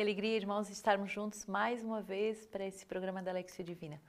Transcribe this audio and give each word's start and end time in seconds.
Que 0.00 0.02
alegria, 0.02 0.34
irmãos, 0.34 0.70
estarmos 0.70 1.12
juntos 1.12 1.44
mais 1.44 1.84
uma 1.84 2.00
vez 2.00 2.46
para 2.46 2.64
esse 2.64 2.86
programa 2.86 3.22
da 3.22 3.32
Lexia 3.32 3.62
Divina. 3.62 4.00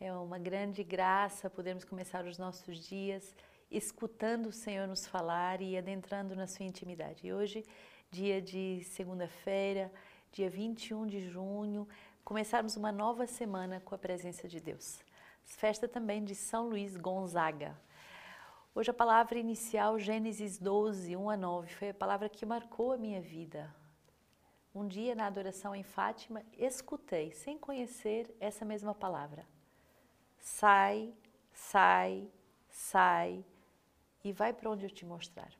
É 0.00 0.12
uma 0.12 0.40
grande 0.40 0.82
graça 0.82 1.48
podermos 1.48 1.84
começar 1.84 2.24
os 2.24 2.36
nossos 2.36 2.84
dias 2.84 3.36
escutando 3.70 4.46
o 4.46 4.52
Senhor 4.52 4.88
nos 4.88 5.06
falar 5.06 5.62
e 5.62 5.78
adentrando 5.78 6.34
na 6.34 6.48
sua 6.48 6.66
intimidade. 6.66 7.28
E 7.28 7.32
hoje, 7.32 7.64
dia 8.10 8.42
de 8.42 8.82
segunda-feira, 8.82 9.92
dia 10.32 10.50
21 10.50 11.06
de 11.06 11.20
junho, 11.20 11.86
começarmos 12.24 12.76
uma 12.76 12.90
nova 12.90 13.24
semana 13.24 13.78
com 13.78 13.94
a 13.94 13.98
presença 13.98 14.48
de 14.48 14.58
Deus. 14.58 14.98
Festa 15.44 15.86
também 15.86 16.24
de 16.24 16.34
São 16.34 16.68
Luís 16.68 16.96
Gonzaga. 16.96 17.80
Hoje 18.74 18.90
a 18.90 18.94
palavra 18.94 19.38
inicial, 19.38 19.96
Gênesis 19.96 20.58
12, 20.58 21.14
1 21.14 21.30
a 21.30 21.36
9, 21.36 21.72
foi 21.72 21.90
a 21.90 21.94
palavra 21.94 22.28
que 22.28 22.44
marcou 22.44 22.90
a 22.90 22.98
minha 22.98 23.20
vida 23.20 23.72
um 24.74 24.86
dia 24.86 25.14
na 25.14 25.26
adoração 25.26 25.74
em 25.74 25.82
Fátima, 25.82 26.42
escutei, 26.56 27.32
sem 27.32 27.58
conhecer, 27.58 28.34
essa 28.38 28.64
mesma 28.64 28.94
palavra. 28.94 29.44
Sai, 30.38 31.12
sai, 31.52 32.30
sai 32.68 33.44
e 34.22 34.32
vai 34.32 34.52
para 34.52 34.70
onde 34.70 34.86
eu 34.86 34.90
te 34.90 35.04
mostrar. 35.04 35.50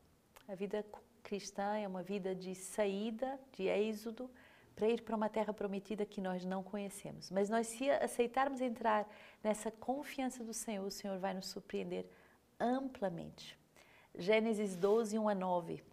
A 0.47 0.55
vida 0.55 0.85
cristã 1.23 1.77
é 1.77 1.87
uma 1.87 2.01
vida 2.01 2.33
de 2.33 2.55
saída, 2.55 3.39
de 3.51 3.67
êxodo, 3.67 4.29
para 4.75 4.87
ir 4.87 5.01
para 5.01 5.15
uma 5.15 5.29
terra 5.29 5.53
prometida 5.53 6.05
que 6.05 6.21
nós 6.21 6.45
não 6.45 6.63
conhecemos. 6.63 7.29
Mas 7.29 7.49
nós, 7.49 7.67
se 7.67 7.89
aceitarmos 7.89 8.61
entrar 8.61 9.07
nessa 9.43 9.69
confiança 9.69 10.43
do 10.43 10.53
Senhor, 10.53 10.85
o 10.85 10.91
Senhor 10.91 11.19
vai 11.19 11.33
nos 11.33 11.47
surpreender 11.47 12.05
amplamente. 12.59 13.59
Gênesis 14.15 14.75
12, 14.75 15.19
1 15.19 15.29
a 15.29 15.35
9 15.35 15.83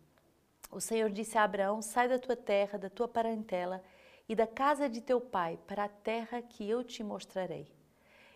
o 0.71 0.81
Senhor 0.81 1.11
disse 1.11 1.39
a 1.39 1.45
Abraão: 1.45 1.81
Sai 1.81 2.09
da 2.09 2.19
tua 2.19 2.37
terra, 2.37 2.79
da 2.79 2.91
tua 2.91 3.09
parentela 3.09 3.83
e 4.29 4.35
da 4.35 4.47
casa 4.47 4.89
de 4.89 5.01
teu 5.01 5.21
pai, 5.21 5.59
para 5.67 5.85
a 5.85 5.89
terra 5.89 6.43
que 6.43 6.69
eu 6.69 6.85
te 6.85 7.03
mostrarei. 7.03 7.73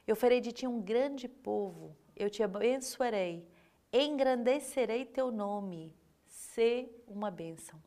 Eu 0.07 0.17
farei 0.17 0.41
de 0.41 0.51
ti 0.51 0.67
um 0.67 0.81
grande 0.81 1.29
povo, 1.29 1.97
eu 2.17 2.29
te 2.31 2.42
abençoarei, 2.42 3.47
engrandecerei 3.92 5.05
teu 5.05 5.31
nome, 5.31 5.95
sê 6.27 6.89
uma 7.07 7.31
bênção. 7.31 7.81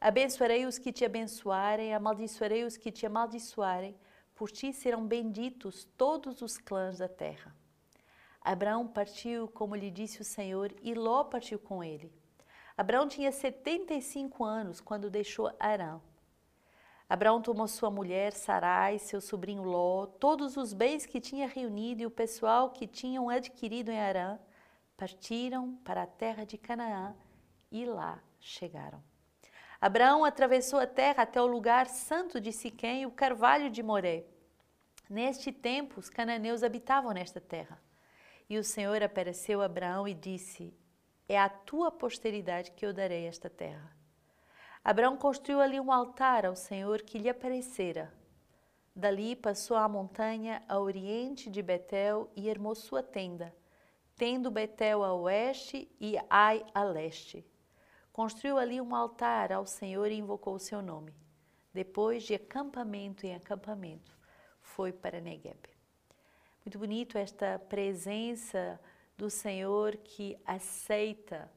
Abençoarei 0.00 0.64
os 0.64 0.78
que 0.78 0.92
te 0.92 1.04
abençoarem, 1.04 1.94
amaldiçoarei 1.94 2.64
os 2.64 2.76
que 2.76 2.92
te 2.92 3.04
amaldiçoarem, 3.04 3.96
por 4.34 4.50
ti 4.50 4.72
serão 4.72 5.06
benditos 5.06 5.84
todos 5.96 6.40
os 6.40 6.56
clãs 6.56 6.98
da 6.98 7.08
terra. 7.08 7.54
Abraão 8.40 8.88
partiu, 8.88 9.48
como 9.48 9.74
lhe 9.74 9.90
disse 9.90 10.20
o 10.22 10.24
Senhor, 10.24 10.74
e 10.80 10.94
Ló 10.94 11.24
partiu 11.24 11.58
com 11.58 11.84
ele. 11.84 12.10
Abraão 12.80 13.06
tinha 13.06 13.30
75 13.30 14.42
anos 14.42 14.80
quando 14.80 15.10
deixou 15.10 15.52
Arã. 15.60 16.00
Abraão 17.06 17.42
tomou 17.42 17.68
sua 17.68 17.90
mulher 17.90 18.32
Sarai, 18.32 18.98
seu 18.98 19.20
sobrinho 19.20 19.62
Ló, 19.62 20.06
todos 20.06 20.56
os 20.56 20.72
bens 20.72 21.04
que 21.04 21.20
tinha 21.20 21.46
reunido 21.46 22.00
e 22.00 22.06
o 22.06 22.10
pessoal 22.10 22.70
que 22.70 22.86
tinham 22.86 23.28
adquirido 23.28 23.90
em 23.90 24.00
Arã, 24.00 24.38
partiram 24.96 25.76
para 25.84 26.04
a 26.04 26.06
terra 26.06 26.46
de 26.46 26.56
Canaã 26.56 27.14
e 27.70 27.84
lá 27.84 28.18
chegaram. 28.40 29.04
Abraão 29.78 30.24
atravessou 30.24 30.80
a 30.80 30.86
terra 30.86 31.24
até 31.24 31.38
o 31.38 31.46
lugar 31.46 31.84
santo 31.84 32.40
de 32.40 32.50
Siquém 32.50 33.04
o 33.04 33.10
carvalho 33.10 33.68
de 33.68 33.82
Moré. 33.82 34.24
Neste 35.06 35.52
tempo, 35.52 36.00
os 36.00 36.08
cananeus 36.08 36.62
habitavam 36.62 37.12
nesta 37.12 37.42
terra. 37.42 37.78
E 38.48 38.56
o 38.56 38.64
Senhor 38.64 39.02
apareceu 39.02 39.60
a 39.60 39.66
Abraão 39.66 40.08
e 40.08 40.14
disse: 40.14 40.72
é 41.30 41.38
a 41.38 41.48
tua 41.48 41.92
posteridade 41.92 42.72
que 42.72 42.84
eu 42.84 42.92
darei 42.92 43.24
esta 43.24 43.48
terra. 43.48 43.96
Abraão 44.82 45.16
construiu 45.16 45.60
ali 45.60 45.78
um 45.78 45.92
altar 45.92 46.44
ao 46.44 46.56
Senhor 46.56 47.02
que 47.02 47.18
lhe 47.18 47.28
aparecera. 47.28 48.12
Dali 48.96 49.36
passou 49.36 49.76
a 49.76 49.88
montanha 49.88 50.60
a 50.68 50.80
oriente 50.80 51.48
de 51.48 51.62
Betel 51.62 52.28
e 52.34 52.50
armou 52.50 52.74
sua 52.74 53.00
tenda, 53.00 53.54
tendo 54.16 54.50
Betel 54.50 55.04
a 55.04 55.14
oeste 55.14 55.88
e 56.00 56.16
Ai 56.28 56.66
a 56.74 56.82
leste. 56.82 57.46
Construiu 58.12 58.58
ali 58.58 58.80
um 58.80 58.92
altar 58.92 59.52
ao 59.52 59.64
Senhor 59.64 60.10
e 60.10 60.18
invocou 60.18 60.56
o 60.56 60.58
seu 60.58 60.82
nome. 60.82 61.14
Depois 61.72 62.24
de 62.24 62.34
acampamento 62.34 63.24
em 63.24 63.36
acampamento, 63.36 64.18
foi 64.60 64.92
para 64.92 65.20
Negueb. 65.20 65.60
Muito 66.64 66.76
bonito 66.76 67.16
esta 67.16 67.56
presença 67.56 68.80
do 69.20 69.28
Senhor 69.28 69.98
que 69.98 70.38
aceita 70.46 71.50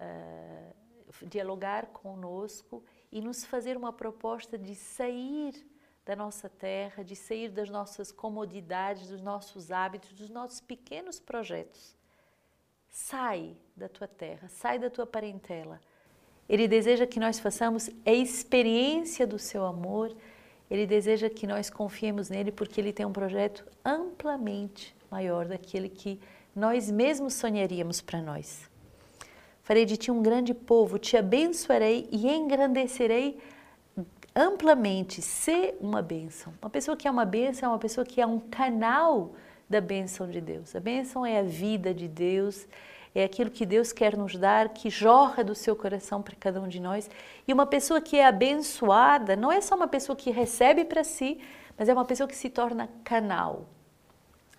uh, 0.00 1.28
dialogar 1.28 1.86
conosco 1.86 2.84
e 3.12 3.20
nos 3.20 3.44
fazer 3.44 3.76
uma 3.76 3.92
proposta 3.92 4.58
de 4.58 4.74
sair 4.74 5.54
da 6.04 6.16
nossa 6.16 6.48
terra, 6.48 7.04
de 7.04 7.14
sair 7.14 7.50
das 7.50 7.70
nossas 7.70 8.10
comodidades, 8.10 9.06
dos 9.08 9.22
nossos 9.22 9.70
hábitos, 9.70 10.12
dos 10.12 10.28
nossos 10.28 10.60
pequenos 10.60 11.20
projetos. 11.20 11.94
Sai 12.88 13.56
da 13.76 13.88
tua 13.88 14.08
terra, 14.08 14.48
sai 14.48 14.76
da 14.80 14.90
tua 14.90 15.06
parentela. 15.06 15.80
Ele 16.48 16.66
deseja 16.66 17.06
que 17.06 17.20
nós 17.20 17.38
façamos 17.38 17.88
a 18.04 18.10
experiência 18.12 19.24
do 19.24 19.38
seu 19.38 19.64
amor, 19.64 20.16
ele 20.68 20.84
deseja 20.84 21.30
que 21.30 21.46
nós 21.46 21.70
confiemos 21.70 22.28
nele 22.28 22.50
porque 22.50 22.80
ele 22.80 22.92
tem 22.92 23.06
um 23.06 23.12
projeto 23.12 23.64
amplamente 23.84 24.96
maior 25.08 25.46
daquele 25.46 25.88
que 25.88 26.20
nós 26.58 26.90
mesmos 26.90 27.34
sonharíamos 27.34 28.00
para 28.00 28.20
nós. 28.20 28.68
Farei 29.62 29.84
de 29.84 29.96
ti 29.96 30.10
um 30.10 30.20
grande 30.20 30.52
povo, 30.52 30.98
te 30.98 31.16
abençoarei 31.16 32.08
e 32.10 32.26
engrandecerei 32.26 33.38
amplamente. 34.34 35.22
Ser 35.22 35.76
uma 35.80 36.02
bênção. 36.02 36.52
Uma 36.60 36.70
pessoa 36.70 36.96
que 36.96 37.06
é 37.06 37.10
uma 37.10 37.24
bênção 37.24 37.68
é 37.68 37.72
uma 37.72 37.78
pessoa 37.78 38.04
que 38.04 38.20
é 38.20 38.26
um 38.26 38.40
canal 38.40 39.34
da 39.70 39.80
bênção 39.80 40.28
de 40.28 40.40
Deus. 40.40 40.74
A 40.74 40.80
bênção 40.80 41.24
é 41.24 41.38
a 41.38 41.42
vida 41.42 41.94
de 41.94 42.08
Deus, 42.08 42.66
é 43.14 43.22
aquilo 43.22 43.50
que 43.50 43.64
Deus 43.64 43.92
quer 43.92 44.16
nos 44.16 44.36
dar, 44.36 44.70
que 44.70 44.90
jorra 44.90 45.44
do 45.44 45.54
seu 45.54 45.76
coração 45.76 46.22
para 46.22 46.34
cada 46.34 46.60
um 46.60 46.66
de 46.66 46.80
nós. 46.80 47.08
E 47.46 47.52
uma 47.52 47.66
pessoa 47.66 48.00
que 48.00 48.16
é 48.16 48.26
abençoada 48.26 49.36
não 49.36 49.52
é 49.52 49.60
só 49.60 49.76
uma 49.76 49.88
pessoa 49.88 50.16
que 50.16 50.30
recebe 50.30 50.84
para 50.84 51.04
si, 51.04 51.38
mas 51.76 51.88
é 51.88 51.92
uma 51.92 52.04
pessoa 52.04 52.26
que 52.26 52.34
se 52.34 52.50
torna 52.50 52.88
canal. 53.04 53.66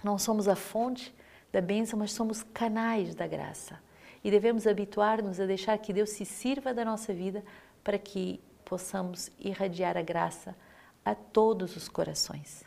Não 0.01 0.17
somos 0.17 0.47
a 0.47 0.55
fonte, 0.55 1.13
da 1.51 1.61
bênção, 1.61 1.97
mas 1.97 2.11
somos 2.11 2.43
canais 2.43 3.15
da 3.15 3.27
graça. 3.27 3.79
E 4.23 4.29
devemos 4.29 4.67
habituar-nos 4.67 5.39
a 5.39 5.45
deixar 5.45 5.77
que 5.77 5.93
Deus 5.93 6.09
se 6.11 6.25
sirva 6.25 6.73
da 6.73 6.83
nossa 6.83 7.13
vida 7.13 7.43
para 7.83 7.97
que 7.97 8.39
possamos 8.65 9.31
irradiar 9.39 9.97
a 9.97 10.01
graça 10.01 10.55
a 11.03 11.15
todos 11.15 11.75
os 11.75 11.87
corações. 11.87 12.63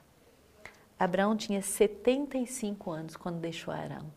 Abraão 0.99 1.37
tinha 1.37 1.61
75 1.61 2.91
anos 2.91 3.17
quando 3.17 3.39
deixou 3.39 3.73
Arão. 3.73 4.11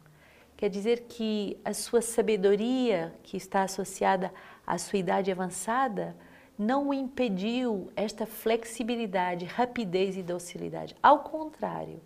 Quer 0.57 0.69
dizer 0.69 1.01
que 1.09 1.59
a 1.65 1.73
sua 1.73 2.01
sabedoria, 2.01 3.13
que 3.23 3.35
está 3.35 3.63
associada 3.63 4.31
à 4.65 4.77
sua 4.77 4.99
idade 4.99 5.31
avançada, 5.31 6.15
não 6.57 6.89
o 6.89 6.93
impediu 6.93 7.91
esta 7.95 8.25
flexibilidade, 8.25 9.45
rapidez 9.45 10.15
e 10.15 10.23
docilidade. 10.23 10.95
Ao 11.03 11.19
contrário, 11.19 12.01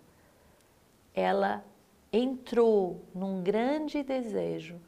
ela 1.14 1.64
entrou 2.12 3.04
num 3.14 3.42
grande 3.42 4.02
desejo 4.02 4.80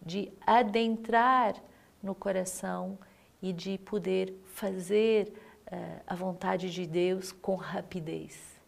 de 0.00 0.32
adentrar 0.46 1.54
no 2.02 2.14
coração 2.14 2.98
e 3.42 3.52
de 3.52 3.78
poder 3.78 4.34
fazer 4.44 5.32
uh, 5.66 6.02
a 6.06 6.14
vontade 6.14 6.70
de 6.70 6.86
Deus 6.86 7.32
com 7.32 7.54
rapidez. 7.54 8.60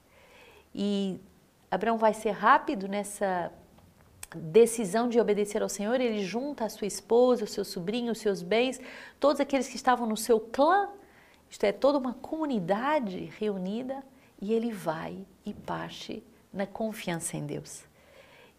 E 0.75 1.21
Abraão 1.71 1.97
vai 1.99 2.15
ser 2.15 2.31
rápido 2.31 2.89
nessa 2.89 3.53
decisão 4.37 5.09
de 5.09 5.19
obedecer 5.19 5.63
ao 5.63 5.69
Senhor, 5.69 6.01
ele 6.01 6.25
junta 6.25 6.65
a 6.65 6.69
sua 6.69 6.87
esposa, 6.87 7.45
o 7.45 7.49
seu 7.49 7.65
sobrinho, 7.65 8.13
os 8.13 8.19
seus 8.19 8.43
bens, 8.43 8.81
todos 9.19 9.41
aqueles 9.41 9.69
que 9.69 9.77
estavam 9.77 10.07
no 10.07 10.17
seu 10.17 10.39
clã, 10.39 10.89
isto 11.49 11.65
é, 11.65 11.73
toda 11.73 11.99
uma 11.99 12.15
comunidade 12.15 13.33
reunida, 13.39 14.05
e 14.41 14.53
ele 14.53 14.73
vai 14.73 15.27
e 15.45 15.53
parte 15.53 16.23
na 16.53 16.67
confiança 16.67 17.37
em 17.37 17.45
Deus. 17.45 17.90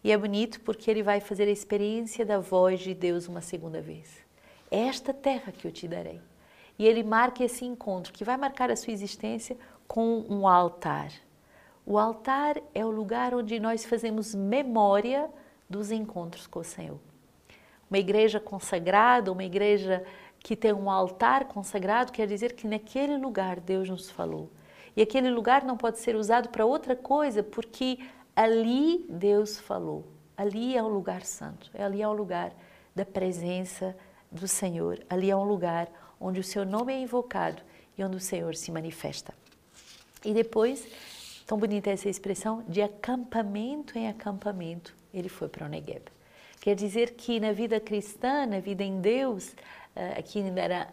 E 0.04 0.10
é 0.10 0.16
bonito 0.16 0.60
porque 0.60 0.90
ele 0.90 1.02
vai 1.02 1.20
fazer 1.20 1.44
a 1.44 1.50
experiência 1.50 2.26
da 2.26 2.38
voz 2.38 2.80
de 2.80 2.92
Deus 2.92 3.28
uma 3.28 3.40
segunda 3.40 3.80
vez. 3.80 4.08
É 4.70 4.80
esta 4.88 5.14
terra 5.14 5.52
que 5.52 5.66
eu 5.66 5.70
te 5.70 5.86
darei. 5.86 6.20
E 6.78 6.86
ele 6.86 7.02
marca 7.02 7.44
esse 7.44 7.64
encontro, 7.64 8.12
que 8.12 8.24
vai 8.24 8.36
marcar 8.36 8.70
a 8.70 8.76
sua 8.76 8.92
existência 8.92 9.56
com 9.86 10.24
um 10.28 10.48
altar. 10.48 11.12
O 11.84 11.98
altar 11.98 12.60
é 12.74 12.84
o 12.84 12.90
lugar 12.90 13.34
onde 13.34 13.60
nós 13.60 13.84
fazemos 13.84 14.34
memória 14.34 15.28
dos 15.68 15.90
encontros 15.90 16.46
com 16.46 16.60
o 16.60 16.64
Senhor. 16.64 16.98
Uma 17.90 17.98
igreja 17.98 18.40
consagrada, 18.40 19.30
uma 19.30 19.44
igreja 19.44 20.04
que 20.40 20.56
tem 20.56 20.72
um 20.72 20.90
altar 20.90 21.44
consagrado, 21.44 22.10
quer 22.10 22.26
dizer 22.26 22.54
que 22.54 22.66
naquele 22.66 23.16
lugar 23.16 23.60
Deus 23.60 23.88
nos 23.88 24.10
falou. 24.10 24.50
E 24.96 25.02
aquele 25.02 25.30
lugar 25.30 25.64
não 25.64 25.76
pode 25.76 25.98
ser 25.98 26.16
usado 26.16 26.48
para 26.48 26.66
outra 26.66 26.96
coisa, 26.96 27.42
porque 27.42 27.98
ali 28.34 29.06
Deus 29.08 29.58
falou. 29.58 30.06
Ali 30.36 30.76
é 30.76 30.82
um 30.82 30.88
lugar 30.88 31.22
santo, 31.22 31.70
ali 31.78 32.02
é 32.02 32.08
um 32.08 32.12
lugar 32.12 32.52
da 32.94 33.04
presença 33.04 33.96
do 34.30 34.48
Senhor, 34.48 35.04
ali 35.08 35.30
é 35.30 35.36
um 35.36 35.44
lugar 35.44 35.88
onde 36.18 36.40
o 36.40 36.44
seu 36.44 36.64
nome 36.64 36.92
é 36.92 37.00
invocado 37.00 37.62
e 37.96 38.02
onde 38.02 38.16
o 38.16 38.20
Senhor 38.20 38.54
se 38.54 38.72
manifesta. 38.72 39.34
E 40.24 40.32
depois, 40.32 40.86
tão 41.46 41.58
bonita 41.58 41.90
essa 41.90 42.08
expressão, 42.08 42.64
de 42.68 42.80
acampamento 42.80 43.98
em 43.98 44.08
acampamento, 44.08 44.94
ele 45.12 45.28
foi 45.28 45.48
para 45.48 45.66
o 45.66 45.68
Negev. 45.68 46.04
Quer 46.60 46.76
dizer 46.76 47.14
que 47.14 47.40
na 47.40 47.52
vida 47.52 47.80
cristã, 47.80 48.46
na 48.46 48.60
vida 48.60 48.84
em 48.84 49.00
Deus, 49.00 49.54
eh, 49.96 50.14
aqui 50.18 50.38
ainda 50.38 50.60
era 50.60 50.88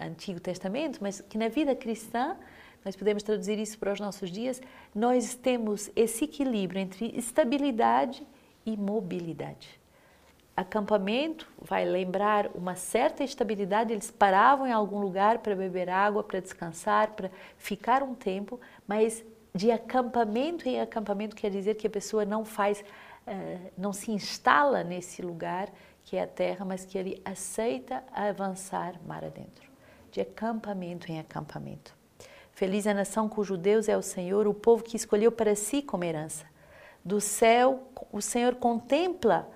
Antigo 0.00 0.40
Testamento, 0.40 0.98
mas 1.02 1.20
que 1.20 1.36
na 1.36 1.48
vida 1.48 1.76
cristã, 1.76 2.36
nós 2.84 2.94
podemos 2.94 3.22
traduzir 3.22 3.58
isso 3.58 3.78
para 3.78 3.92
os 3.92 4.00
nossos 4.00 4.30
dias, 4.30 4.60
nós 4.94 5.34
temos 5.34 5.90
esse 5.96 6.24
equilíbrio 6.24 6.80
entre 6.80 7.12
estabilidade 7.16 8.26
e 8.66 8.76
mobilidade. 8.76 9.80
Acampamento 10.56 11.50
vai 11.58 11.84
lembrar 11.84 12.48
uma 12.54 12.76
certa 12.76 13.24
estabilidade, 13.24 13.92
eles 13.92 14.10
paravam 14.10 14.66
em 14.66 14.72
algum 14.72 15.00
lugar 15.00 15.38
para 15.38 15.56
beber 15.56 15.88
água, 15.88 16.22
para 16.22 16.40
descansar, 16.40 17.12
para 17.12 17.30
ficar 17.56 18.02
um 18.02 18.14
tempo, 18.14 18.60
mas 18.86 19.24
de 19.54 19.70
acampamento 19.70 20.68
em 20.68 20.80
acampamento 20.80 21.34
quer 21.34 21.50
dizer 21.50 21.74
que 21.74 21.86
a 21.86 21.90
pessoa 21.90 22.24
não 22.24 22.44
faz 22.44 22.84
eh, 23.26 23.70
não 23.76 23.92
se 23.92 24.10
instala 24.10 24.84
nesse 24.84 25.22
lugar 25.22 25.72
que 26.04 26.16
é 26.16 26.22
a 26.22 26.26
terra, 26.26 26.64
mas 26.64 26.84
que 26.84 26.98
ele 26.98 27.20
aceita 27.24 28.04
avançar 28.12 29.00
mar 29.06 29.24
adentro, 29.24 29.68
de 30.12 30.20
acampamento 30.20 31.10
em 31.10 31.18
acampamento. 31.18 31.96
Feliz 32.54 32.86
a 32.86 32.94
nação 32.94 33.28
cujo 33.28 33.56
Deus 33.56 33.88
é 33.88 33.96
o 33.96 34.02
Senhor, 34.02 34.46
o 34.46 34.54
povo 34.54 34.82
que 34.82 34.96
escolheu 34.96 35.32
para 35.32 35.54
si 35.54 35.82
como 35.82 36.04
herança. 36.04 36.44
Do 37.04 37.20
céu, 37.20 37.88
o 38.12 38.20
Senhor 38.22 38.54
contempla 38.54 39.48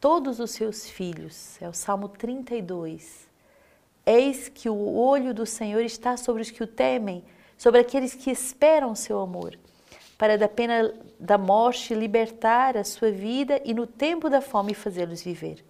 todos 0.00 0.40
os 0.40 0.50
seus 0.50 0.88
filhos. 0.88 1.60
É 1.60 1.68
o 1.68 1.72
Salmo 1.72 2.08
32. 2.08 3.28
Eis 4.04 4.48
que 4.48 4.68
o 4.68 4.96
olho 4.96 5.34
do 5.34 5.44
Senhor 5.44 5.82
está 5.82 6.16
sobre 6.16 6.42
os 6.42 6.50
que 6.50 6.62
o 6.62 6.66
temem, 6.66 7.24
sobre 7.58 7.80
aqueles 7.80 8.14
que 8.14 8.30
esperam 8.30 8.94
seu 8.94 9.20
amor 9.20 9.58
para 10.18 10.38
da 10.38 10.48
pena 10.48 10.92
da 11.20 11.36
morte 11.36 11.94
libertar 11.94 12.76
a 12.76 12.84
sua 12.84 13.10
vida 13.10 13.60
e 13.64 13.74
no 13.74 13.86
tempo 13.86 14.30
da 14.30 14.40
fome 14.40 14.74
fazê-los 14.74 15.22
viver. 15.22 15.64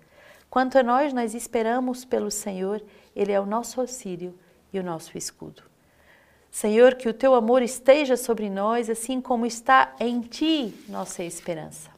Quanto 0.49 0.79
a 0.79 0.83
nós, 0.83 1.13
nós 1.13 1.35
esperamos 1.35 2.05
pelo 2.05 2.31
Senhor, 2.31 2.83
Ele 3.15 3.33
é 3.33 3.41
o 3.41 3.47
nosso 3.47 3.81
auxílio 3.81 4.39
e 4.73 4.79
o 4.79 4.83
nosso 4.83 5.19
escudo. 5.19 5.63
Senhor, 6.51 6.95
que 6.95 7.09
o 7.09 7.15
teu 7.15 7.35
amor 7.35 7.63
esteja 7.63 8.17
sobre 8.17 8.49
nós, 8.49 8.89
assim 8.89 9.21
como 9.21 9.45
está 9.45 9.95
em 10.01 10.21
ti 10.21 10.75
nossa 10.89 11.23
esperança. 11.23 11.91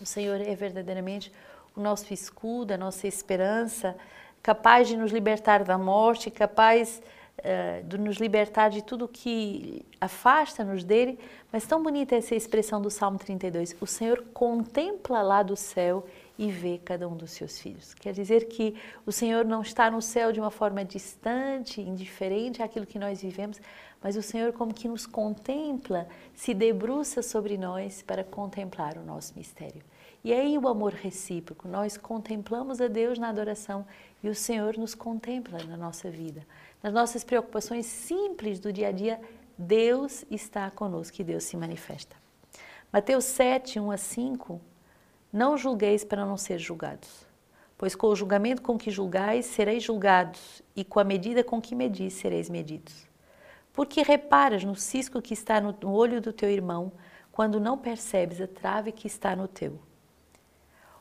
O 0.00 0.06
Senhor 0.06 0.40
é 0.40 0.54
verdadeiramente 0.54 1.32
o 1.76 1.80
nosso 1.80 2.12
escudo, 2.14 2.72
a 2.72 2.76
nossa 2.76 3.06
esperança, 3.06 3.96
capaz 4.42 4.86
de 4.86 4.96
nos 4.96 5.10
libertar 5.10 5.64
da 5.64 5.76
morte, 5.76 6.30
capaz 6.30 7.00
de 7.00 7.17
uh, 7.38 7.84
de 7.84 7.98
nos 7.98 8.16
libertar 8.16 8.68
de 8.68 8.82
tudo 8.82 9.08
que 9.08 9.84
afasta-nos 10.00 10.84
dele, 10.84 11.18
mas 11.52 11.66
tão 11.66 11.82
bonita 11.82 12.14
essa 12.14 12.34
expressão 12.34 12.80
do 12.80 12.90
Salmo 12.90 13.18
32. 13.18 13.76
O 13.80 13.86
Senhor 13.86 14.24
contempla 14.32 15.22
lá 15.22 15.42
do 15.42 15.56
céu 15.56 16.06
e 16.38 16.50
vê 16.50 16.78
cada 16.78 17.08
um 17.08 17.16
dos 17.16 17.32
seus 17.32 17.58
filhos. 17.58 17.94
Quer 17.94 18.12
dizer 18.12 18.46
que 18.46 18.74
o 19.04 19.10
Senhor 19.10 19.44
não 19.44 19.60
está 19.60 19.90
no 19.90 20.00
céu 20.00 20.30
de 20.30 20.38
uma 20.38 20.50
forma 20.50 20.84
distante, 20.84 21.80
indiferente 21.80 22.62
àquilo 22.62 22.86
que 22.86 22.98
nós 22.98 23.20
vivemos, 23.20 23.60
mas 24.00 24.16
o 24.16 24.22
Senhor, 24.22 24.52
como 24.52 24.72
que 24.72 24.86
nos 24.86 25.04
contempla, 25.04 26.06
se 26.34 26.54
debruça 26.54 27.22
sobre 27.22 27.58
nós 27.58 28.02
para 28.02 28.22
contemplar 28.22 28.96
o 28.96 29.04
nosso 29.04 29.34
mistério. 29.36 29.82
E 30.22 30.32
aí 30.32 30.56
o 30.58 30.68
amor 30.68 30.92
recíproco, 30.92 31.66
nós 31.66 31.96
contemplamos 31.96 32.80
a 32.80 32.86
Deus 32.86 33.18
na 33.18 33.28
adoração 33.28 33.84
e 34.22 34.28
o 34.28 34.34
Senhor 34.34 34.76
nos 34.76 34.94
contempla 34.94 35.58
na 35.64 35.76
nossa 35.76 36.10
vida 36.10 36.44
nas 36.82 36.92
nossas 36.92 37.24
preocupações 37.24 37.86
simples 37.86 38.60
do 38.60 38.72
dia 38.72 38.88
a 38.88 38.92
dia, 38.92 39.20
Deus 39.56 40.24
está 40.30 40.70
conosco 40.70 41.20
e 41.20 41.24
Deus 41.24 41.44
se 41.44 41.56
manifesta. 41.56 42.16
Mateus 42.92 43.24
7, 43.24 43.80
1 43.80 43.90
a 43.90 43.96
5, 43.96 44.60
não 45.32 45.58
julgueis 45.58 46.04
para 46.04 46.24
não 46.24 46.36
ser 46.36 46.58
julgados, 46.58 47.26
pois 47.76 47.94
com 47.94 48.06
o 48.06 48.16
julgamento 48.16 48.62
com 48.62 48.78
que 48.78 48.90
julgais 48.90 49.46
sereis 49.46 49.82
julgados, 49.82 50.62
e 50.74 50.84
com 50.84 51.00
a 51.00 51.04
medida 51.04 51.42
com 51.42 51.60
que 51.60 51.74
medis 51.74 52.14
sereis 52.14 52.48
medidos. 52.48 53.06
Porque 53.72 54.02
reparas 54.02 54.64
no 54.64 54.74
cisco 54.74 55.20
que 55.20 55.34
está 55.34 55.60
no 55.60 55.74
olho 55.90 56.20
do 56.20 56.32
teu 56.32 56.48
irmão, 56.48 56.92
quando 57.32 57.60
não 57.60 57.76
percebes 57.76 58.40
a 58.40 58.46
trave 58.46 58.90
que 58.90 59.06
está 59.06 59.36
no 59.36 59.46
teu. 59.46 59.78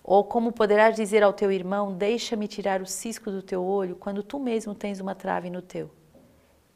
Ou 0.08 0.24
como 0.24 0.54
poderás 0.54 0.96
dizer 0.96 1.22
ao 1.22 1.34
teu 1.34 1.52
irmão: 1.52 1.92
Deixa-me 1.92 2.48
tirar 2.48 2.82
o 2.82 2.86
cisco 2.86 3.30
do 3.30 3.42
teu 3.42 3.62
olho, 3.62 3.98
quando 3.98 4.24
tu 4.24 4.40
mesmo 4.40 4.74
tens 4.74 5.02
uma 5.02 5.14
trave 5.14 5.50
no 5.50 5.62
teu? 5.62 5.92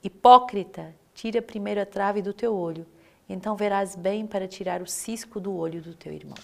Hipócrita, 0.04 0.94
tira 1.13 1.42
primeiro 1.42 1.80
a 1.80 1.86
trave 1.86 2.22
do 2.22 2.33
teu 2.33 2.54
olho, 2.54 2.86
então 3.30 3.56
verás 3.56 3.95
bem 3.95 4.28
para 4.28 4.50
tirar 4.50 4.81
o 4.81 4.88
cisco 4.88 5.39
do 5.39 5.56
olho 5.56 5.81
do 5.81 5.94
teu 5.94 6.12
irmão. 6.12 6.36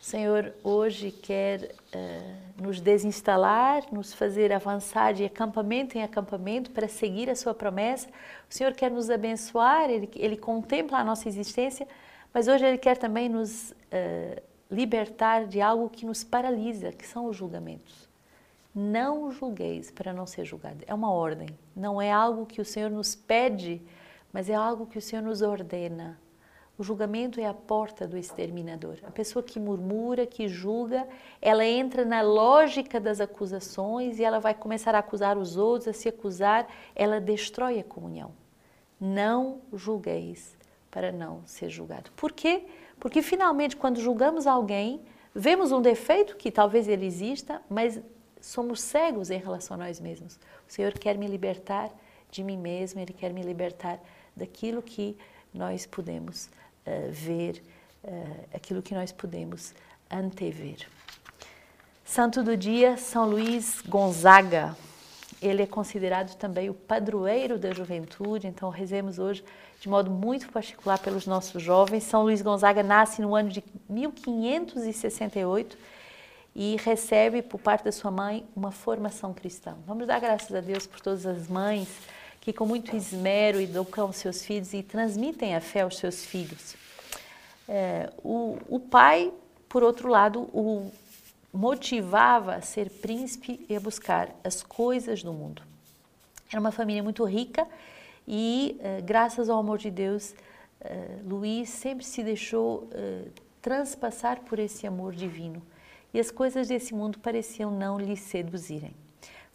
O 0.00 0.04
Senhor 0.04 0.54
hoje 0.62 1.10
quer 1.10 1.74
uh, 1.94 2.62
nos 2.62 2.80
desinstalar, 2.80 3.82
nos 3.92 4.14
fazer 4.14 4.52
avançar 4.52 5.14
de 5.14 5.24
acampamento 5.24 5.98
em 5.98 6.04
acampamento 6.04 6.70
para 6.70 6.86
seguir 6.86 7.28
a 7.28 7.34
Sua 7.34 7.54
promessa. 7.54 8.08
O 8.48 8.54
Senhor 8.54 8.72
quer 8.72 8.90
nos 8.90 9.10
abençoar, 9.10 9.90
Ele, 9.90 10.08
Ele 10.14 10.36
contempla 10.36 10.98
a 10.98 11.04
nossa 11.04 11.28
existência, 11.28 11.88
mas 12.32 12.46
hoje 12.46 12.64
Ele 12.64 12.78
quer 12.78 12.98
também 12.98 13.28
nos 13.28 13.70
uh, 13.70 14.51
libertar 14.72 15.46
de 15.46 15.60
algo 15.60 15.90
que 15.90 16.06
nos 16.06 16.24
paralisa, 16.24 16.90
que 16.90 17.06
são 17.06 17.26
os 17.26 17.36
julgamentos. 17.36 18.08
Não 18.74 19.30
julgueis 19.30 19.90
para 19.90 20.14
não 20.14 20.26
ser 20.26 20.46
julgado. 20.46 20.82
É 20.86 20.94
uma 20.94 21.12
ordem. 21.12 21.48
Não 21.76 22.00
é 22.00 22.10
algo 22.10 22.46
que 22.46 22.60
o 22.60 22.64
Senhor 22.64 22.90
nos 22.90 23.14
pede, 23.14 23.82
mas 24.32 24.48
é 24.48 24.54
algo 24.54 24.86
que 24.86 24.96
o 24.96 25.02
Senhor 25.02 25.20
nos 25.20 25.42
ordena. 25.42 26.18
O 26.78 26.82
julgamento 26.82 27.38
é 27.38 27.46
a 27.46 27.52
porta 27.52 28.08
do 28.08 28.16
exterminador. 28.16 28.96
A 29.02 29.10
pessoa 29.10 29.42
que 29.42 29.60
murmura, 29.60 30.26
que 30.26 30.48
julga, 30.48 31.06
ela 31.40 31.66
entra 31.66 32.02
na 32.02 32.22
lógica 32.22 32.98
das 32.98 33.20
acusações 33.20 34.18
e 34.18 34.24
ela 34.24 34.40
vai 34.40 34.54
começar 34.54 34.94
a 34.94 35.00
acusar 35.00 35.36
os 35.36 35.58
outros, 35.58 35.88
a 35.88 35.92
se 35.92 36.08
acusar, 36.08 36.66
ela 36.96 37.20
destrói 37.20 37.78
a 37.78 37.84
comunhão. 37.84 38.32
Não 38.98 39.60
julgueis 39.70 40.56
para 40.90 41.12
não 41.12 41.42
ser 41.44 41.68
julgado. 41.68 42.10
Por 42.12 42.32
quê? 42.32 42.64
Porque 43.02 43.20
finalmente, 43.20 43.74
quando 43.74 44.00
julgamos 44.00 44.46
alguém, 44.46 45.00
vemos 45.34 45.72
um 45.72 45.82
defeito 45.82 46.36
que 46.36 46.52
talvez 46.52 46.86
ele 46.86 47.04
exista, 47.04 47.60
mas 47.68 48.00
somos 48.40 48.80
cegos 48.80 49.28
em 49.28 49.40
relação 49.40 49.74
a 49.74 49.78
nós 49.78 49.98
mesmos. 49.98 50.38
O 50.68 50.72
Senhor 50.72 50.92
quer 50.92 51.18
me 51.18 51.26
libertar 51.26 51.90
de 52.30 52.44
mim 52.44 52.56
mesmo, 52.56 53.00
Ele 53.00 53.12
quer 53.12 53.32
me 53.32 53.42
libertar 53.42 53.98
daquilo 54.36 54.80
que 54.80 55.18
nós 55.52 55.84
podemos 55.84 56.46
uh, 56.46 57.10
ver, 57.10 57.60
uh, 58.04 58.44
aquilo 58.54 58.80
que 58.80 58.94
nós 58.94 59.10
podemos 59.10 59.74
antever. 60.08 60.86
Santo 62.04 62.40
do 62.40 62.56
dia, 62.56 62.96
São 62.96 63.28
Luís 63.28 63.82
Gonzaga. 63.84 64.76
Ele 65.42 65.62
é 65.62 65.66
considerado 65.66 66.36
também 66.36 66.70
o 66.70 66.74
padroeiro 66.74 67.58
da 67.58 67.72
juventude, 67.72 68.46
então 68.46 68.70
rezemos 68.70 69.18
hoje 69.18 69.44
de 69.80 69.88
modo 69.88 70.08
muito 70.10 70.48
particular 70.50 70.98
pelos 71.00 71.26
nossos 71.26 71.60
jovens. 71.60 72.04
São 72.04 72.22
Luís 72.22 72.40
Gonzaga 72.40 72.82
nasce 72.82 73.20
no 73.20 73.34
ano 73.34 73.48
de 73.48 73.64
1568 73.88 75.76
e 76.54 76.76
recebe 76.84 77.42
por 77.42 77.58
parte 77.58 77.84
da 77.84 77.90
sua 77.90 78.10
mãe 78.10 78.46
uma 78.54 78.70
formação 78.70 79.34
cristã. 79.34 79.74
Vamos 79.84 80.06
dar 80.06 80.20
graças 80.20 80.54
a 80.54 80.60
Deus 80.60 80.86
por 80.86 81.00
todas 81.00 81.26
as 81.26 81.48
mães 81.48 81.88
que 82.40 82.52
com 82.52 82.66
muito 82.66 82.94
esmero 82.96 83.60
educam 83.60 84.12
seus 84.12 84.44
filhos 84.44 84.72
e 84.72 84.82
transmitem 84.82 85.54
a 85.54 85.60
fé 85.60 85.82
aos 85.82 85.98
seus 85.98 86.24
filhos. 86.24 86.76
É, 87.68 88.10
o, 88.22 88.58
o 88.68 88.80
pai, 88.80 89.32
por 89.68 89.82
outro 89.82 90.08
lado, 90.08 90.42
o 90.52 90.90
motivava 91.52 92.54
a 92.54 92.60
ser 92.60 92.88
príncipe 92.88 93.64
e 93.68 93.76
a 93.76 93.80
buscar 93.80 94.34
as 94.42 94.62
coisas 94.62 95.22
do 95.22 95.32
mundo. 95.32 95.62
Era 96.50 96.60
uma 96.60 96.72
família 96.72 97.02
muito 97.02 97.24
rica 97.24 97.66
e, 98.26 98.78
uh, 98.80 99.02
graças 99.04 99.48
ao 99.48 99.58
amor 99.58 99.78
de 99.78 99.90
Deus, 99.90 100.32
uh, 100.80 101.28
Luís 101.28 101.68
sempre 101.68 102.04
se 102.04 102.22
deixou 102.22 102.84
uh, 102.84 103.30
transpassar 103.60 104.40
por 104.40 104.58
esse 104.58 104.86
amor 104.86 105.14
divino 105.14 105.62
e 106.14 106.20
as 106.20 106.30
coisas 106.30 106.68
desse 106.68 106.94
mundo 106.94 107.18
pareciam 107.18 107.70
não 107.70 107.98
lhe 107.98 108.16
seduzirem. 108.16 108.94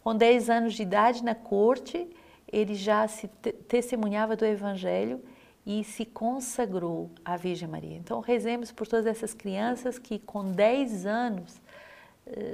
Com 0.02 0.14
10 0.14 0.50
anos 0.50 0.74
de 0.74 0.82
idade 0.82 1.22
na 1.22 1.34
corte, 1.34 2.08
ele 2.50 2.74
já 2.74 3.06
se 3.06 3.28
te 3.28 3.52
testemunhava 3.52 4.36
do 4.36 4.44
Evangelho 4.44 5.20
e 5.66 5.84
se 5.84 6.06
consagrou 6.06 7.10
à 7.24 7.36
Virgem 7.36 7.68
Maria. 7.68 7.96
Então, 7.96 8.20
rezemos 8.20 8.72
por 8.72 8.86
todas 8.86 9.06
essas 9.06 9.34
crianças 9.34 9.98
que, 9.98 10.18
com 10.18 10.50
10 10.50 11.04
anos, 11.04 11.60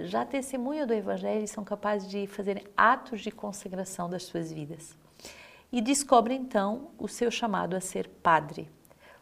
já 0.04 0.24
testemunham 0.24 0.86
do 0.86 0.94
Evangelho 0.94 1.44
e 1.44 1.48
são 1.48 1.64
capazes 1.64 2.08
de 2.08 2.26
fazer 2.26 2.70
atos 2.76 3.20
de 3.20 3.30
consagração 3.30 4.08
das 4.08 4.22
suas 4.24 4.52
vidas 4.52 4.96
e 5.74 5.80
descobre 5.80 6.32
então 6.32 6.92
o 6.96 7.08
seu 7.08 7.32
chamado 7.32 7.74
a 7.74 7.80
ser 7.80 8.08
padre. 8.22 8.70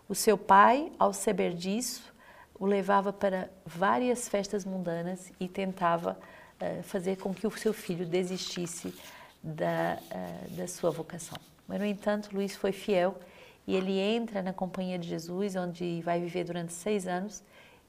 O 0.07 0.15
seu 0.15 0.37
pai, 0.37 0.93
ao 0.99 1.11
saber 1.15 1.55
disso, 1.55 2.13
o 2.61 2.67
levava 2.67 3.11
para 3.11 3.49
várias 3.65 4.29
festas 4.29 4.63
mundanas 4.63 5.33
e 5.41 5.49
tentava 5.49 6.19
uh, 6.61 6.83
fazer 6.83 7.17
com 7.17 7.33
que 7.33 7.47
o 7.47 7.51
seu 7.51 7.73
filho 7.73 8.05
desistisse 8.05 8.95
da, 9.43 9.99
uh, 9.99 10.51
da 10.51 10.69
sua 10.69 10.91
vocação. 10.91 11.39
Mas, 11.67 11.81
no 11.81 11.87
entanto, 11.87 12.29
Luiz 12.35 12.55
foi 12.55 12.71
fiel 12.71 13.19
e 13.67 13.75
ele 13.75 13.99
entra 13.99 14.43
na 14.43 14.53
Companhia 14.53 14.99
de 14.99 15.09
Jesus, 15.09 15.57
onde 15.57 16.03
vai 16.03 16.21
viver 16.21 16.45
durante 16.45 16.75
seis 16.75 17.07
anos 17.07 17.43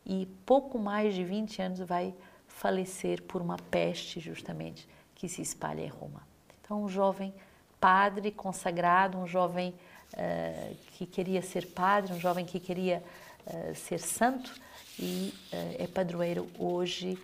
e 0.06 0.26
pouco 0.46 0.80
mais 0.80 1.14
de 1.14 1.26
20 1.26 1.62
anos 1.62 1.80
vai 1.80 2.16
falecer 2.58 3.22
por 3.24 3.42
uma 3.42 3.58
peste, 3.58 4.20
justamente, 4.20 4.88
que 5.16 5.28
se 5.28 5.42
espalha 5.42 5.82
em 5.82 5.88
Roma. 5.88 6.22
Então, 6.62 6.84
um 6.84 6.90
jovem 6.90 7.34
padre 7.80 8.32
consagrado, 8.32 9.18
um 9.18 9.28
jovem 9.28 9.74
uh, 10.14 10.76
que 10.94 11.06
queria 11.06 11.42
ser 11.42 11.68
padre, 11.68 12.14
um 12.14 12.20
jovem 12.20 12.46
que 12.46 12.60
queria 12.60 13.04
uh, 13.46 13.76
ser 13.76 14.00
santo 14.00 14.54
e 14.98 15.34
uh, 15.52 15.84
é 15.84 15.88
padroeiro 15.88 16.48
hoje 16.58 17.18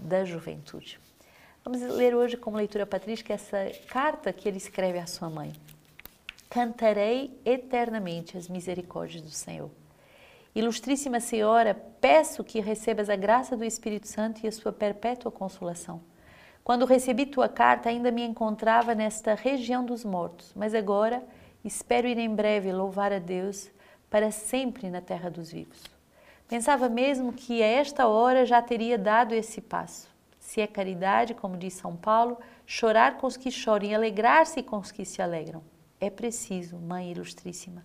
da 0.00 0.24
juventude. 0.24 0.98
Vamos 1.62 1.82
ler 1.82 2.14
hoje 2.14 2.34
como 2.34 2.56
leitura 2.56 2.86
patrística 2.86 3.34
essa 3.34 3.70
carta 3.88 4.32
que 4.32 4.48
ele 4.48 4.56
escreve 4.56 4.98
à 4.98 5.06
sua 5.06 5.28
mãe. 5.28 5.52
Cantarei 6.48 7.38
eternamente 7.44 8.38
as 8.38 8.48
misericórdias 8.48 9.22
do 9.22 9.30
Senhor. 9.30 9.70
Ilustríssima 10.58 11.20
Senhora, 11.20 11.74
peço 12.00 12.42
que 12.42 12.60
recebas 12.60 13.08
a 13.08 13.14
graça 13.16 13.56
do 13.56 13.64
Espírito 13.64 14.08
Santo 14.08 14.40
e 14.44 14.48
a 14.48 14.52
sua 14.52 14.72
perpétua 14.72 15.30
consolação 15.30 16.00
quando 16.66 16.84
recebi 16.84 17.26
tua 17.26 17.48
carta, 17.48 17.88
ainda 17.88 18.10
me 18.10 18.24
encontrava 18.24 18.92
nesta 18.92 19.36
região 19.36 19.84
dos 19.84 20.04
mortos, 20.04 20.52
mas 20.52 20.74
agora 20.74 21.22
espero 21.64 22.08
ir 22.08 22.18
em 22.18 22.34
breve 22.34 22.72
louvar 22.72 23.12
a 23.12 23.20
Deus 23.20 23.70
para 24.10 24.32
sempre 24.32 24.90
na 24.90 25.00
terra 25.00 25.30
dos 25.30 25.52
vivos. 25.52 25.80
Pensava 26.48 26.88
mesmo 26.88 27.32
que 27.32 27.62
a 27.62 27.66
esta 27.66 28.08
hora 28.08 28.44
já 28.44 28.60
teria 28.60 28.98
dado 28.98 29.32
esse 29.32 29.60
passo. 29.60 30.08
Se 30.40 30.60
é 30.60 30.66
caridade, 30.66 31.34
como 31.34 31.56
diz 31.56 31.74
São 31.74 31.94
Paulo, 31.94 32.36
chorar 32.66 33.16
com 33.16 33.28
os 33.28 33.36
que 33.36 33.48
choram 33.48 33.86
e 33.86 33.94
alegrar-se 33.94 34.60
com 34.60 34.78
os 34.78 34.90
que 34.90 35.04
se 35.04 35.22
alegram. 35.22 35.62
É 36.00 36.10
preciso, 36.10 36.78
Mãe 36.78 37.12
Ilustríssima, 37.12 37.84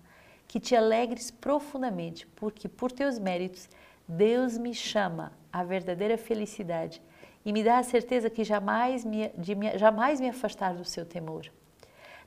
que 0.51 0.60
te 0.60 0.75
alegres 0.75 1.31
profundamente, 1.31 2.27
porque 2.36 2.67
por 2.67 2.91
teus 2.91 3.17
méritos 3.17 3.70
Deus 4.05 4.58
me 4.58 4.75
chama 4.75 5.31
à 5.50 5.63
verdadeira 5.63 6.17
felicidade 6.17 7.01
e 7.46 7.53
me 7.53 7.63
dá 7.63 7.77
a 7.77 7.84
certeza 7.84 8.29
que 8.29 8.43
jamais 8.43 9.05
me, 9.05 9.29
de 9.29 9.55
me, 9.55 9.77
jamais 9.77 10.20
me 10.20 10.27
afastar 10.27 10.74
do 10.74 10.84
seu 10.84 11.05
temor. 11.05 11.50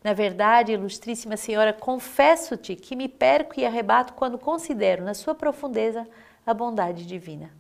Na 0.03 0.15
verdade, 0.15 0.73
ilustríssima 0.73 1.37
Senhora, 1.37 1.75
confesso-te 1.75 2.75
que 2.75 2.97
me 2.97 3.11
perco 3.11 3.61
e 3.61 3.67
arrebato 3.67 4.15
quando 4.15 4.39
considero 4.39 5.05
na 5.05 5.13
sua 5.13 5.35
profundeza 5.35 6.09
a 6.47 6.55
bondade 6.55 7.07
divina. 7.07 7.53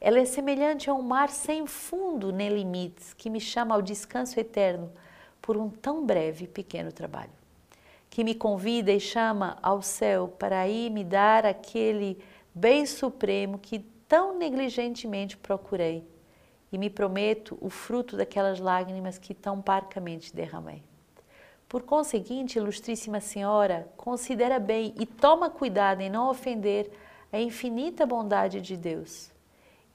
Ela 0.00 0.20
é 0.20 0.24
semelhante 0.24 0.88
a 0.88 0.94
um 0.94 1.02
mar 1.02 1.30
sem 1.30 1.66
fundo 1.66 2.30
nem 2.30 2.50
limites 2.50 3.12
que 3.12 3.28
me 3.28 3.40
chama 3.40 3.74
ao 3.74 3.82
descanso 3.82 4.38
eterno 4.38 4.88
por 5.42 5.56
um 5.56 5.68
tão 5.68 6.06
breve 6.06 6.44
e 6.44 6.48
pequeno 6.48 6.92
trabalho. 6.92 7.32
Que 8.08 8.24
me 8.24 8.34
convida 8.34 8.92
e 8.92 9.00
chama 9.00 9.58
ao 9.62 9.82
céu 9.82 10.28
para 10.28 10.60
aí 10.60 10.88
me 10.90 11.04
dar 11.04 11.44
aquele 11.44 12.18
bem 12.54 12.86
supremo 12.86 13.58
que 13.58 13.80
tão 14.08 14.38
negligentemente 14.38 15.36
procurei 15.36 16.06
e 16.72 16.78
me 16.78 16.90
prometo 16.90 17.56
o 17.60 17.70
fruto 17.70 18.16
daquelas 18.16 18.58
lágrimas 18.58 19.18
que 19.18 19.34
tão 19.34 19.60
parcamente 19.60 20.34
derramei. 20.34 20.82
Por 21.68 21.82
conseguinte, 21.82 22.58
ilustríssima 22.58 23.20
senhora, 23.20 23.88
considera 23.96 24.58
bem 24.58 24.94
e 24.98 25.04
toma 25.04 25.50
cuidado 25.50 26.00
em 26.00 26.08
não 26.08 26.30
ofender 26.30 26.90
a 27.32 27.40
infinita 27.40 28.06
bondade 28.06 28.60
de 28.60 28.76
Deus. 28.76 29.32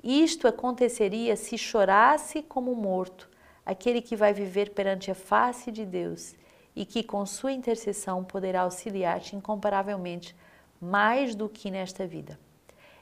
Isto 0.04 0.48
aconteceria 0.48 1.36
se 1.36 1.58
chorasse 1.58 2.42
como 2.44 2.76
morto 2.76 3.30
aquele 3.66 4.02
que 4.02 4.16
vai 4.16 4.34
viver 4.34 4.72
perante 4.72 5.12
a 5.12 5.16
face 5.16 5.72
de 5.72 5.86
Deus 5.86 6.36
e 6.76 6.86
que 6.86 7.04
com 7.04 7.26
sua 7.26 7.52
intercessão 7.52 8.24
poderá 8.24 8.62
auxiliar-te 8.62 9.36
incomparavelmente 9.36 10.36
mais 10.80 11.36
do 11.36 11.48
que 11.48 11.70
nesta 11.70 12.08
vida. 12.08 12.40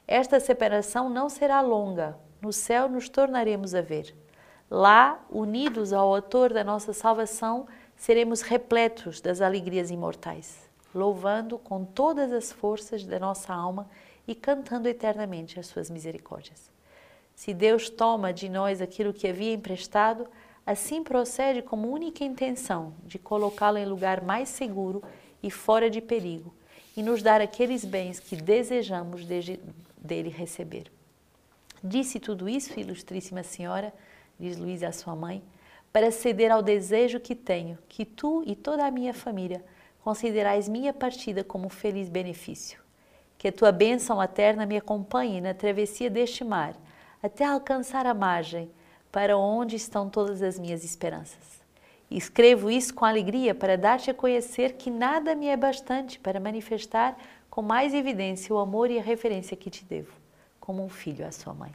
Esta 0.06 0.40
separação 0.40 1.08
não 1.08 1.28
será 1.28 1.60
longa, 1.60 2.18
no 2.42 2.52
céu 2.52 2.88
nos 2.88 3.08
tornaremos 3.08 3.74
a 3.74 3.80
ver. 3.80 4.14
Lá, 4.68 5.24
unidos 5.30 5.92
ao 5.92 6.12
autor 6.14 6.52
da 6.52 6.64
nossa 6.64 6.92
salvação, 6.92 7.66
seremos 7.96 8.40
repletos 8.40 9.20
das 9.20 9.40
alegrias 9.40 9.90
imortais, 9.90 10.68
louvando 10.94 11.58
com 11.58 11.84
todas 11.84 12.32
as 12.32 12.50
forças 12.52 13.04
da 13.04 13.18
nossa 13.18 13.52
alma 13.52 13.88
e 14.26 14.34
cantando 14.34 14.88
eternamente 14.88 15.58
as 15.58 15.66
suas 15.66 15.90
misericórdias. 15.90 16.70
Se 17.34 17.54
Deus 17.54 17.88
toma 17.88 18.32
de 18.32 18.48
nós 18.48 18.80
aquilo 18.80 19.14
que 19.14 19.26
havia 19.26 19.52
emprestado, 19.52 20.26
assim 20.66 21.02
procede 21.02 21.62
como 21.62 21.90
única 21.90 22.24
intenção 22.24 22.94
de 23.04 23.18
colocá-lo 23.18 23.78
em 23.78 23.86
lugar 23.86 24.22
mais 24.22 24.48
seguro 24.48 25.02
e 25.42 25.50
fora 25.50 25.90
de 25.90 26.00
perigo 26.00 26.54
e 26.96 27.02
nos 27.02 27.22
dar 27.22 27.40
aqueles 27.40 27.84
bens 27.84 28.20
que 28.20 28.36
desejamos 28.36 29.24
dele 29.24 30.28
receber. 30.28 30.90
Disse 31.82 32.20
tudo 32.20 32.48
isso, 32.48 32.78
ilustríssima 32.78 33.42
senhora, 33.42 33.92
diz 34.38 34.58
Luísa 34.58 34.88
à 34.88 34.92
sua 34.92 35.16
mãe, 35.16 35.42
para 35.92 36.10
ceder 36.10 36.52
ao 36.52 36.62
desejo 36.62 37.18
que 37.18 37.34
tenho, 37.34 37.78
que 37.88 38.04
tu 38.04 38.42
e 38.46 38.54
toda 38.54 38.86
a 38.86 38.90
minha 38.90 39.14
família 39.14 39.64
considerais 40.02 40.68
minha 40.68 40.92
partida 40.92 41.42
como 41.42 41.66
um 41.66 41.70
feliz 41.70 42.08
benefício. 42.08 42.80
Que 43.36 43.48
a 43.48 43.52
tua 43.52 43.72
bênção 43.72 44.22
eterna 44.22 44.66
me 44.66 44.76
acompanhe 44.76 45.40
na 45.40 45.54
travessia 45.54 46.10
deste 46.10 46.44
mar, 46.44 46.74
até 47.22 47.44
alcançar 47.44 48.06
a 48.06 48.14
margem, 48.14 48.70
para 49.10 49.36
onde 49.36 49.76
estão 49.76 50.08
todas 50.08 50.42
as 50.42 50.58
minhas 50.58 50.84
esperanças. 50.84 51.60
Escrevo 52.10 52.70
isso 52.70 52.92
com 52.92 53.04
alegria 53.04 53.54
para 53.54 53.76
dar-te 53.76 54.10
a 54.10 54.14
conhecer 54.14 54.72
que 54.72 54.90
nada 54.90 55.34
me 55.34 55.46
é 55.46 55.56
bastante 55.56 56.18
para 56.18 56.40
manifestar 56.40 57.16
com 57.48 57.62
mais 57.62 57.94
evidência 57.94 58.54
o 58.54 58.58
amor 58.58 58.90
e 58.90 58.98
a 58.98 59.02
referência 59.02 59.56
que 59.56 59.70
te 59.70 59.84
devo 59.84 60.12
como 60.58 60.84
um 60.84 60.88
filho 60.88 61.26
à 61.26 61.32
sua 61.32 61.54
mãe. 61.54 61.72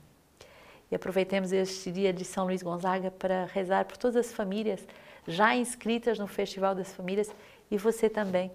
E 0.90 0.96
aproveitemos 0.96 1.52
este 1.52 1.92
dia 1.92 2.14
de 2.14 2.24
São 2.24 2.46
Luís 2.46 2.62
Gonzaga 2.62 3.12
para 3.12 3.46
rezar 3.46 3.86
por 3.86 3.98
todas 3.98 4.16
as 4.16 4.34
famílias 4.34 4.86
já 5.28 5.56
inscritas 5.56 6.20
no 6.20 6.28
Festival 6.28 6.76
das 6.76 6.94
Famílias 6.94 7.34
e 7.70 7.78
você 7.78 8.10
também 8.10 8.52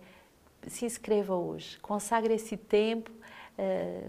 se 0.66 0.84
inscreva 0.84 1.34
hoje. 1.34 1.78
Consagre 1.80 2.34
esse 2.34 2.56
tempo, 2.56 3.10
eh, 3.58 4.08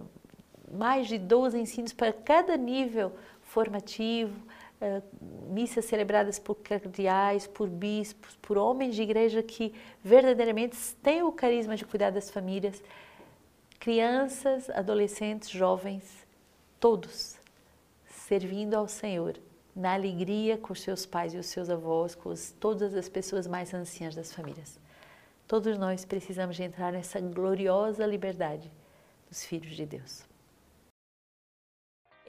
mais 0.71 1.07
de 1.07 1.17
12 1.17 1.59
ensinos 1.59 1.93
para 1.93 2.13
cada 2.13 2.55
nível 2.55 3.13
formativo, 3.41 4.35
eh, 4.81 5.01
missas 5.49 5.85
celebradas 5.85 6.39
por 6.39 6.55
cardeais, 6.55 7.47
por 7.47 7.69
bispos, 7.69 8.35
por 8.41 8.57
homens 8.57 8.95
de 8.95 9.03
igreja 9.03 9.43
que 9.43 9.73
verdadeiramente 10.03 10.75
têm 11.01 11.21
o 11.23 11.31
carisma 11.31 11.75
de 11.75 11.85
cuidar 11.85 12.09
das 12.09 12.31
famílias, 12.31 12.83
crianças, 13.79 14.69
adolescentes, 14.71 15.49
jovens, 15.49 16.25
todos 16.79 17.39
servindo 18.31 18.75
ao 18.75 18.87
Senhor 18.87 19.37
na 19.75 19.93
alegria 19.93 20.57
com 20.57 20.73
os 20.73 20.81
seus 20.81 21.05
pais 21.05 21.33
e 21.33 21.37
os 21.37 21.47
seus 21.47 21.69
avós, 21.69 22.15
com 22.15 22.29
os, 22.29 22.51
todas 22.51 22.93
as 22.95 23.07
pessoas 23.07 23.45
mais 23.45 23.73
anciãs 23.73 24.15
das 24.15 24.33
famílias. 24.33 24.79
Todos 25.47 25.77
nós 25.77 26.05
precisamos 26.05 26.55
de 26.55 26.63
entrar 26.63 26.91
nessa 26.91 27.19
gloriosa 27.19 28.05
liberdade 28.05 28.71
dos 29.29 29.43
filhos 29.43 29.75
de 29.75 29.85
Deus. 29.85 30.30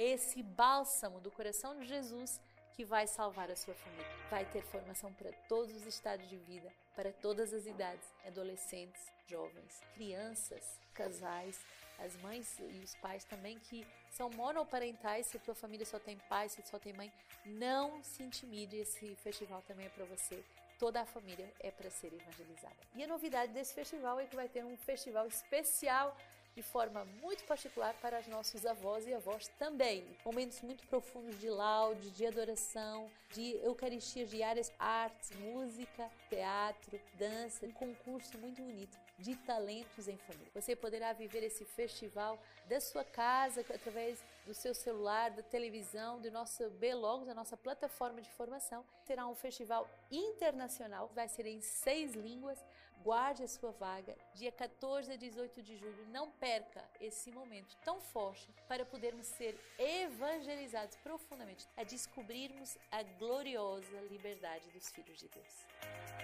Esse 0.03 0.43
bálsamo 0.43 1.21
do 1.21 1.31
coração 1.31 1.79
de 1.79 1.87
Jesus 1.87 2.41
que 2.73 2.85
vai 2.85 3.07
salvar 3.07 3.49
a 3.53 3.55
sua 3.55 3.73
família. 3.73 4.11
Vai 4.29 4.45
ter 4.45 4.61
formação 4.61 5.13
para 5.13 5.31
todos 5.49 5.73
os 5.77 5.87
estados 5.87 6.29
de 6.29 6.37
vida, 6.39 6.69
para 6.97 7.13
todas 7.13 7.55
as 7.55 7.67
idades, 7.67 8.05
adolescentes, 8.27 9.01
jovens, 9.29 9.81
crianças, 9.95 10.81
casais, 10.93 11.61
as 12.01 12.17
mães 12.17 12.59
e 12.59 12.81
os 12.83 12.97
pais 12.97 13.23
também 13.23 13.61
que 13.61 13.87
são 14.11 14.29
monoparentais, 14.31 15.27
se 15.27 15.37
a 15.37 15.41
tua 15.41 15.55
família 15.55 15.87
só 15.87 16.01
tem 16.01 16.19
pai, 16.29 16.49
se 16.49 16.61
só 16.63 16.81
tem 16.81 16.93
mãe, 16.95 17.13
não 17.47 18.03
se 18.03 18.25
intimide, 18.25 18.79
esse 18.79 19.15
festival 19.15 19.63
também 19.69 19.87
é 19.87 19.91
para 19.91 20.05
você. 20.07 20.43
Toda 20.81 21.01
a 21.01 21.07
família 21.07 21.49
é 21.61 21.71
para 21.71 21.89
ser 21.91 22.13
evangelizada. 22.13 22.75
E 22.97 23.05
a 23.05 23.07
novidade 23.07 23.53
desse 23.53 23.73
festival 23.73 24.19
é 24.19 24.27
que 24.27 24.35
vai 24.35 24.49
ter 24.49 24.65
um 24.65 24.77
festival 24.79 25.29
especial 25.29 26.17
de 26.55 26.63
forma 26.63 27.05
muito 27.23 27.45
particular 27.45 27.95
para 28.01 28.21
os 28.21 28.27
nossos 28.27 28.67
avós 28.67 29.07
e 29.07 29.15
avós 29.15 29.49
também. 29.59 30.05
Momentos 30.25 30.61
muito 30.61 30.87
profundos 30.87 31.39
de 31.39 31.49
laude, 31.49 32.11
de 32.11 32.27
adoração, 32.27 33.11
de 33.33 33.57
eucaristias 33.65 34.31
diárias, 34.31 34.73
artes, 34.79 35.31
música, 35.39 36.11
teatro, 36.29 37.01
dança, 37.19 37.67
um 37.67 37.73
concurso 37.73 38.37
muito 38.39 38.63
bonito 38.63 38.99
de 39.23 39.37
talentos 39.37 40.09
em 40.09 40.17
família. 40.17 40.51
Você 40.53 40.75
poderá 40.75 41.13
viver 41.13 41.43
esse 41.45 41.65
festival 41.65 42.39
da 42.69 42.81
sua 42.81 43.05
casa 43.05 43.61
através 43.61 44.23
do 44.45 44.53
seu 44.53 44.75
celular, 44.75 45.31
da 45.31 45.43
televisão, 45.43 46.21
do 46.21 46.31
nosso 46.31 46.69
B-Logos, 46.71 47.29
da 47.29 47.35
nossa 47.35 47.57
plataforma 47.57 48.21
de 48.21 48.31
formação. 48.33 48.85
Será 49.07 49.27
um 49.27 49.35
festival 49.35 49.89
internacional, 50.11 51.09
vai 51.15 51.29
ser 51.29 51.47
em 51.47 51.61
seis 51.61 52.15
línguas. 52.15 52.59
Guarde 53.03 53.43
a 53.43 53.49
sua 53.49 53.73
vaga, 53.73 54.15
dia 54.33 54.53
14 54.53 55.13
a 55.13 55.17
18 55.17 55.61
de 55.61 55.77
julho. 55.77 56.07
Não 56.11 56.31
perca 56.31 56.85
esse 57.01 57.33
momento 57.33 57.77
tão 57.85 58.01
forte 58.01 58.49
para 58.69 58.85
podermos 58.85 59.27
ser 59.27 59.59
evangelizados 59.77 60.97
profundamente, 60.99 61.67
a 61.77 61.83
descobrirmos 61.83 62.79
a 62.93 63.03
gloriosa 63.03 64.01
liberdade 64.09 64.71
dos 64.71 64.89
filhos 64.91 65.19
de 65.19 65.29
Deus. 65.29 66.22